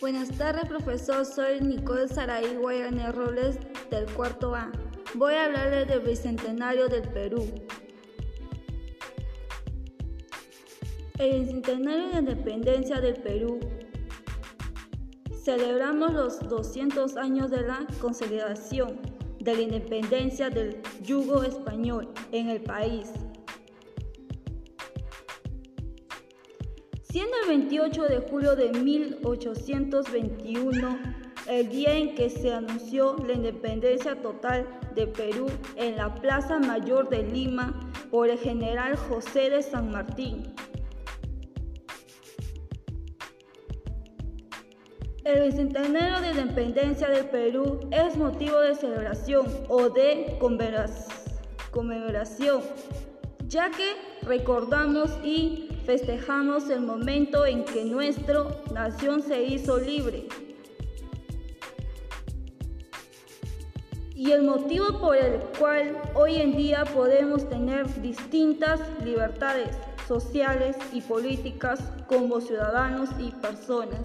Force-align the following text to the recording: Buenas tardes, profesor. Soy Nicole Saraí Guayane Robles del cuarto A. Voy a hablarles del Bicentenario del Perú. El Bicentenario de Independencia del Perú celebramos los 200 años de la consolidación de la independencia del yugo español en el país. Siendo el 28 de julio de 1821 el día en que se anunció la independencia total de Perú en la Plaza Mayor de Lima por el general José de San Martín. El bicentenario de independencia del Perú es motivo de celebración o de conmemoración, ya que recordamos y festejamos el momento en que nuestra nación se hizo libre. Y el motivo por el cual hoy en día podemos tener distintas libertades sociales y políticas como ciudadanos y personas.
Buenas 0.00 0.30
tardes, 0.38 0.64
profesor. 0.66 1.24
Soy 1.24 1.60
Nicole 1.60 2.06
Saraí 2.06 2.54
Guayane 2.54 3.10
Robles 3.10 3.58
del 3.90 4.06
cuarto 4.12 4.54
A. 4.54 4.70
Voy 5.14 5.34
a 5.34 5.46
hablarles 5.46 5.88
del 5.88 5.98
Bicentenario 5.98 6.86
del 6.86 7.02
Perú. 7.08 7.44
El 11.18 11.40
Bicentenario 11.40 12.10
de 12.10 12.18
Independencia 12.20 13.00
del 13.00 13.14
Perú 13.14 13.58
celebramos 15.42 16.12
los 16.12 16.48
200 16.48 17.16
años 17.16 17.50
de 17.50 17.62
la 17.62 17.84
consolidación 18.00 19.00
de 19.40 19.52
la 19.52 19.62
independencia 19.62 20.48
del 20.48 20.80
yugo 21.02 21.42
español 21.42 22.08
en 22.30 22.50
el 22.50 22.60
país. 22.62 23.10
Siendo 27.10 27.34
el 27.42 27.48
28 27.48 28.04
de 28.04 28.18
julio 28.18 28.54
de 28.54 28.70
1821 28.70 30.98
el 31.48 31.68
día 31.70 31.94
en 31.94 32.14
que 32.14 32.28
se 32.28 32.52
anunció 32.52 33.16
la 33.26 33.32
independencia 33.32 34.20
total 34.20 34.66
de 34.94 35.06
Perú 35.06 35.46
en 35.76 35.96
la 35.96 36.14
Plaza 36.14 36.58
Mayor 36.58 37.08
de 37.08 37.22
Lima 37.22 37.90
por 38.10 38.28
el 38.28 38.38
general 38.38 38.94
José 38.96 39.48
de 39.48 39.62
San 39.62 39.90
Martín. 39.90 40.52
El 45.24 45.44
bicentenario 45.44 46.20
de 46.20 46.40
independencia 46.40 47.08
del 47.08 47.24
Perú 47.30 47.80
es 47.90 48.18
motivo 48.18 48.60
de 48.60 48.74
celebración 48.74 49.46
o 49.68 49.88
de 49.88 50.36
conmemoración, 51.70 52.60
ya 53.48 53.70
que 53.70 53.96
recordamos 54.26 55.10
y 55.24 55.70
festejamos 55.86 56.68
el 56.68 56.82
momento 56.82 57.46
en 57.46 57.64
que 57.64 57.84
nuestra 57.84 58.44
nación 58.72 59.22
se 59.22 59.42
hizo 59.42 59.78
libre. 59.78 60.28
Y 64.14 64.32
el 64.32 64.42
motivo 64.42 64.98
por 65.00 65.16
el 65.16 65.40
cual 65.58 65.96
hoy 66.14 66.36
en 66.36 66.56
día 66.56 66.84
podemos 66.84 67.48
tener 67.48 67.86
distintas 68.02 68.80
libertades 69.02 69.78
sociales 70.06 70.76
y 70.92 71.00
políticas 71.00 71.80
como 72.06 72.40
ciudadanos 72.40 73.08
y 73.18 73.30
personas. 73.30 74.00